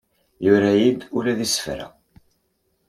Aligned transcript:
Yura-iyi-d 0.43 1.01
ula 1.17 1.33
d 1.37 1.39
isefra. 1.45 1.87